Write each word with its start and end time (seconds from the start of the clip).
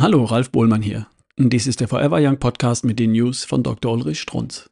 Hallo, 0.00 0.22
Ralf 0.26 0.52
Bohlmann 0.52 0.80
hier. 0.80 1.08
Dies 1.36 1.66
ist 1.66 1.80
der 1.80 1.88
Forever 1.88 2.18
Young 2.20 2.38
Podcast 2.38 2.84
mit 2.84 3.00
den 3.00 3.10
News 3.10 3.42
von 3.42 3.64
Dr. 3.64 3.92
Ulrich 3.92 4.20
Strunz. 4.20 4.70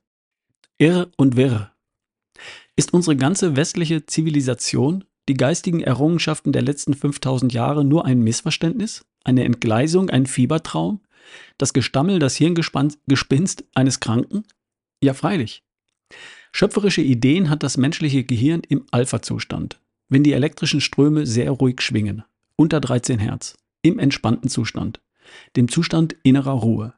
Irr 0.79 1.11
und 1.17 1.35
wirr. 1.35 1.73
Ist 2.77 2.95
unsere 2.95 3.17
ganze 3.17 3.57
westliche 3.57 4.07
Zivilisation, 4.07 5.03
die 5.29 5.35
geistigen 5.35 5.81
Errungenschaften 5.81 6.53
der 6.53 6.63
letzten 6.63 6.95
5000 6.95 7.53
Jahre 7.53 7.85
nur 7.85 8.05
ein 8.05 8.21
Missverständnis, 8.21 9.05
eine 9.25 9.43
Entgleisung, 9.43 10.11
ein 10.11 10.27
Fiebertraum, 10.27 11.01
das 11.59 11.73
Gestammel, 11.73 12.21
das 12.21 12.37
Hirngespinst 12.37 13.65
eines 13.75 13.99
Kranken? 13.99 14.45
Ja, 15.03 15.13
freilich. 15.13 15.65
Schöpferische 16.53 17.03
Ideen 17.03 17.51
hat 17.51 17.65
das 17.65 17.77
menschliche 17.77 18.23
Gehirn 18.23 18.63
im 18.69 18.87
Alpha-Zustand, 18.93 19.81
wenn 20.09 20.23
die 20.23 20.35
elektrischen 20.35 20.81
Ströme 20.81 21.27
sehr 21.27 21.51
ruhig 21.51 21.81
schwingen, 21.81 22.23
unter 22.55 22.81
13 22.81 23.19
Hertz, 23.19 23.57
im 23.83 23.99
entspannten 23.99 24.49
Zustand 24.49 25.01
dem 25.57 25.69
Zustand 25.69 26.17
innerer 26.23 26.53
Ruhe. 26.53 26.95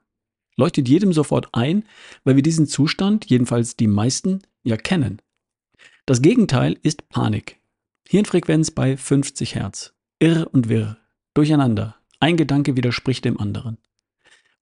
Leuchtet 0.57 0.89
jedem 0.89 1.13
sofort 1.13 1.49
ein, 1.53 1.85
weil 2.25 2.37
wir 2.37 2.43
diesen 2.43 2.67
Zustand, 2.67 3.27
jedenfalls 3.31 3.77
die 3.77 3.87
meisten, 3.87 4.43
ja 4.65 4.77
kennen. 4.77 5.23
Das 6.05 6.23
Gegenteil 6.23 6.77
ist 6.83 7.09
Panik. 7.09 7.61
Hirnfrequenz 8.09 8.71
bei 8.71 8.97
50 8.97 9.55
Hertz. 9.55 9.95
Irr 10.19 10.49
und 10.53 10.69
wirr. 10.69 10.97
Durcheinander. 11.35 11.97
Ein 12.21 12.37
Gedanke 12.37 12.77
widerspricht 12.77 13.25
dem 13.25 13.39
anderen. 13.39 13.79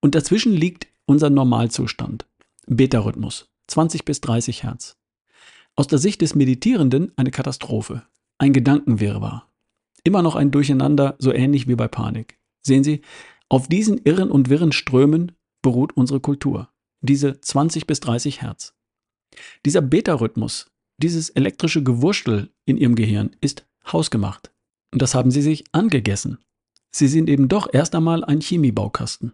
Und 0.01 0.15
dazwischen 0.15 0.53
liegt 0.53 0.89
unser 1.07 1.31
Normalzustand. 1.31 2.27
Beta-Rhythmus. 2.67 3.49
20 3.69 4.05
bis 4.05 4.21
30 4.21 4.65
Hertz. 4.65 4.97
Aus 5.77 5.87
der 5.87 5.99
Sicht 5.99 6.21
des 6.21 6.35
Meditierenden 6.35 7.13
eine 7.17 7.31
Katastrophe. 7.31 8.03
Ein 8.39 8.53
Gedankenwirrwarr. 8.53 9.49
Immer 10.05 10.23
noch 10.23 10.37
ein 10.37 10.51
Durcheinander, 10.51 11.17
so 11.19 11.33
ähnlich 11.33 11.69
wie 11.69 11.75
bei 11.75 11.89
Panik. 11.89 12.39
Sehen 12.63 12.85
Sie, 12.85 13.03
auf 13.49 13.69
diesen 13.69 13.99
irren 13.99 14.31
und 14.31 14.51
wirren 14.51 14.73
Strömen 14.73 15.33
beruht 15.63 15.97
unsere 15.97 16.21
Kultur. 16.21 16.71
Diese 17.01 17.41
20 17.41 17.87
bis 17.87 18.01
30 18.01 18.43
Hertz. 18.43 18.75
Dieser 19.65 19.83
Beta-Rhythmus, 19.83 20.71
dieses 20.99 21.31
elektrische 21.31 21.83
Gewurschtel 21.83 22.51
in 22.65 22.77
ihrem 22.77 22.95
Gehirn 22.95 23.37
ist 23.41 23.67
hausgemacht. 23.93 24.53
Und 24.93 25.03
das 25.03 25.15
haben 25.15 25.31
sie 25.31 25.43
sich 25.43 25.65
angegessen. 25.73 26.39
Sie 26.91 27.09
sind 27.09 27.29
eben 27.29 27.49
doch 27.49 27.69
erst 27.73 27.95
einmal 27.95 28.25
ein 28.25 28.41
Chemiebaukasten. 28.41 29.33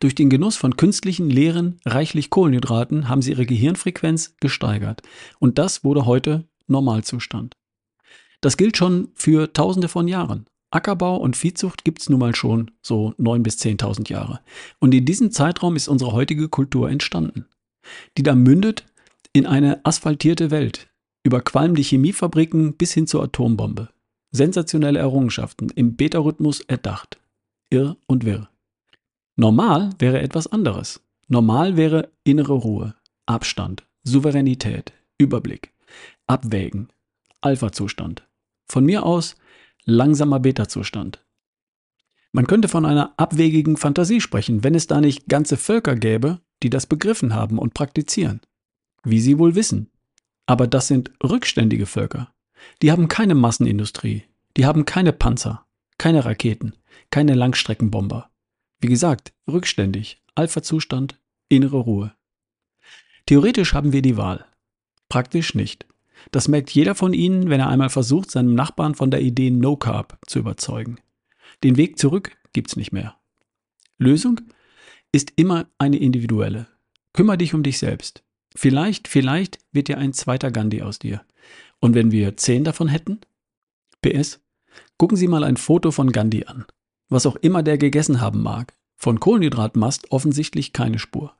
Durch 0.00 0.14
den 0.14 0.30
Genuss 0.30 0.56
von 0.56 0.76
künstlichen, 0.76 1.30
leeren, 1.30 1.80
reichlich 1.86 2.30
Kohlenhydraten 2.30 3.08
haben 3.08 3.22
sie 3.22 3.30
ihre 3.30 3.46
Gehirnfrequenz 3.46 4.34
gesteigert. 4.40 5.02
Und 5.38 5.58
das 5.58 5.84
wurde 5.84 6.06
heute 6.06 6.48
Normalzustand. 6.66 7.54
Das 8.40 8.56
gilt 8.56 8.76
schon 8.76 9.08
für 9.14 9.52
Tausende 9.52 9.88
von 9.88 10.08
Jahren. 10.08 10.46
Ackerbau 10.70 11.16
und 11.16 11.36
Viehzucht 11.36 11.84
gibt 11.84 12.00
es 12.00 12.08
nun 12.08 12.20
mal 12.20 12.34
schon 12.34 12.70
so 12.82 13.14
9.000 13.18 13.42
bis 13.42 13.58
10.000 13.58 14.10
Jahre. 14.10 14.40
Und 14.78 14.94
in 14.94 15.04
diesem 15.04 15.32
Zeitraum 15.32 15.76
ist 15.76 15.88
unsere 15.88 16.12
heutige 16.12 16.48
Kultur 16.48 16.88
entstanden, 16.90 17.46
die 18.16 18.22
da 18.22 18.34
mündet 18.34 18.84
in 19.32 19.46
eine 19.46 19.84
asphaltierte 19.84 20.50
Welt, 20.50 20.88
über 21.24 21.40
qualmende 21.40 21.82
Chemiefabriken 21.82 22.76
bis 22.76 22.92
hin 22.92 23.06
zur 23.06 23.22
Atombombe. 23.22 23.90
Sensationelle 24.32 25.00
Errungenschaften 25.00 25.70
im 25.70 25.96
Beta-Rhythmus 25.96 26.60
erdacht. 26.60 27.20
Irr 27.70 27.96
und 28.06 28.24
wirr. 28.24 28.48
Normal 29.36 29.90
wäre 29.98 30.20
etwas 30.20 30.46
anderes. 30.46 31.00
Normal 31.28 31.76
wäre 31.76 32.10
innere 32.24 32.52
Ruhe, 32.52 32.94
Abstand, 33.26 33.86
Souveränität, 34.02 34.92
Überblick, 35.18 35.72
Abwägen, 36.26 36.88
Alpha-Zustand. 37.40 38.26
Von 38.68 38.84
mir 38.84 39.04
aus 39.04 39.36
langsamer 39.84 40.40
Beta-Zustand. 40.40 41.24
Man 42.32 42.46
könnte 42.46 42.68
von 42.68 42.86
einer 42.86 43.14
abwegigen 43.16 43.76
Fantasie 43.76 44.20
sprechen, 44.20 44.62
wenn 44.62 44.74
es 44.74 44.86
da 44.86 45.00
nicht 45.00 45.26
ganze 45.26 45.56
Völker 45.56 45.96
gäbe, 45.96 46.40
die 46.62 46.70
das 46.70 46.86
begriffen 46.86 47.34
haben 47.34 47.58
und 47.58 47.74
praktizieren. 47.74 48.40
Wie 49.02 49.20
Sie 49.20 49.38
wohl 49.38 49.54
wissen. 49.54 49.90
Aber 50.46 50.66
das 50.66 50.86
sind 50.86 51.10
rückständige 51.22 51.86
Völker. 51.86 52.32
Die 52.82 52.92
haben 52.92 53.08
keine 53.08 53.34
Massenindustrie, 53.34 54.24
die 54.56 54.66
haben 54.66 54.84
keine 54.84 55.12
Panzer, 55.12 55.66
keine 55.98 56.24
Raketen, 56.24 56.74
keine 57.10 57.34
Langstreckenbomber. 57.34 58.30
Wie 58.80 58.88
gesagt, 58.88 59.32
rückständig, 59.48 60.22
Alpha-Zustand, 60.34 61.20
innere 61.48 61.78
Ruhe. 61.78 62.14
Theoretisch 63.26 63.74
haben 63.74 63.92
wir 63.92 64.02
die 64.02 64.16
Wahl. 64.16 64.44
Praktisch 65.08 65.54
nicht. 65.54 65.86
Das 66.30 66.48
merkt 66.48 66.70
jeder 66.70 66.94
von 66.94 67.12
Ihnen, 67.12 67.50
wenn 67.50 67.60
er 67.60 67.68
einmal 67.68 67.90
versucht, 67.90 68.30
seinem 68.30 68.54
Nachbarn 68.54 68.94
von 68.94 69.10
der 69.10 69.20
Idee 69.20 69.50
No 69.50 69.76
Carb 69.76 70.18
zu 70.26 70.38
überzeugen. 70.38 70.98
Den 71.64 71.76
Weg 71.76 71.98
zurück 71.98 72.36
gibt's 72.52 72.76
nicht 72.76 72.92
mehr. 72.92 73.16
Lösung 73.98 74.40
ist 75.12 75.32
immer 75.36 75.66
eine 75.78 75.98
individuelle. 75.98 76.68
Kümmer 77.12 77.36
dich 77.36 77.54
um 77.54 77.62
dich 77.62 77.78
selbst. 77.78 78.22
Vielleicht, 78.54 79.08
vielleicht 79.08 79.58
wird 79.72 79.88
ja 79.88 79.96
ein 79.96 80.12
zweiter 80.12 80.50
Gandhi 80.50 80.82
aus 80.82 80.98
dir. 80.98 81.22
Und 81.80 81.94
wenn 81.94 82.12
wir 82.12 82.36
zehn 82.36 82.64
davon 82.64 82.88
hätten? 82.88 83.20
PS, 84.02 84.40
gucken 84.96 85.16
Sie 85.16 85.28
mal 85.28 85.44
ein 85.44 85.56
Foto 85.56 85.90
von 85.90 86.12
Gandhi 86.12 86.44
an. 86.46 86.64
Was 87.08 87.26
auch 87.26 87.36
immer 87.36 87.62
der 87.62 87.78
gegessen 87.78 88.20
haben 88.20 88.42
mag. 88.42 88.74
Von 88.96 89.18
Kohlenhydratmast 89.18 90.10
offensichtlich 90.12 90.72
keine 90.72 90.98
Spur. 90.98 91.34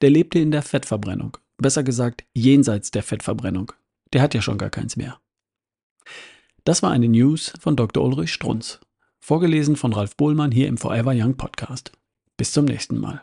Der 0.00 0.10
lebte 0.10 0.38
in 0.38 0.50
der 0.50 0.62
Fettverbrennung. 0.62 1.36
Besser 1.58 1.82
gesagt, 1.82 2.24
jenseits 2.32 2.90
der 2.90 3.02
Fettverbrennung. 3.02 3.72
Der 4.12 4.22
hat 4.22 4.34
ja 4.34 4.42
schon 4.42 4.58
gar 4.58 4.70
keins 4.70 4.96
mehr. 4.96 5.18
Das 6.64 6.82
war 6.82 6.90
eine 6.90 7.08
News 7.08 7.52
von 7.60 7.76
Dr. 7.76 8.04
Ulrich 8.04 8.32
Strunz. 8.32 8.80
Vorgelesen 9.20 9.76
von 9.76 9.92
Ralf 9.92 10.16
Bohlmann 10.16 10.52
hier 10.52 10.68
im 10.68 10.78
Forever 10.78 11.12
Young 11.14 11.36
Podcast. 11.36 11.92
Bis 12.36 12.52
zum 12.52 12.64
nächsten 12.64 12.98
Mal. 12.98 13.22